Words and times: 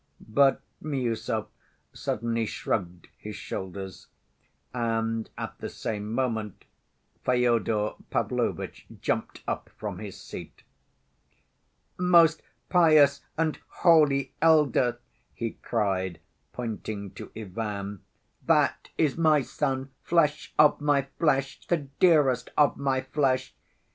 But 0.33 0.63
Miüsov 0.81 1.45
suddenly 1.93 2.47
shrugged 2.47 3.09
his 3.19 3.35
shoulders. 3.35 4.07
And 4.73 5.29
at 5.37 5.59
the 5.59 5.69
same 5.69 6.11
moment 6.11 6.65
Fyodor 7.23 7.93
Pavlovitch 8.09 8.87
jumped 8.99 9.43
up 9.47 9.69
from 9.77 9.99
his 9.99 10.19
seat. 10.19 10.63
"Most 11.99 12.41
pious 12.67 13.21
and 13.37 13.59
holy 13.67 14.33
elder," 14.41 14.97
he 15.35 15.51
cried, 15.61 16.19
pointing 16.51 17.11
to 17.11 17.31
Ivan, 17.37 18.01
"that 18.47 18.89
is 18.97 19.17
my 19.17 19.43
son, 19.43 19.91
flesh 20.01 20.51
of 20.57 20.81
my 20.81 21.03
flesh, 21.19 21.67
the 21.67 21.77
dearest 21.99 22.49
of 22.57 22.75
my 22.75 23.01
flesh! 23.01 23.53